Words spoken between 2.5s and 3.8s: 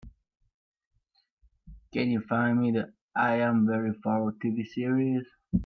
me the I Am